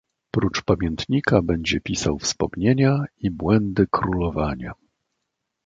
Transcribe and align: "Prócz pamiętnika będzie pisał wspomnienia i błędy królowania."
"Prócz 0.31 0.61
pamiętnika 0.61 1.41
będzie 1.41 1.81
pisał 1.81 2.19
wspomnienia 2.19 3.05
i 3.17 3.31
błędy 3.31 3.87
królowania." 3.91 4.73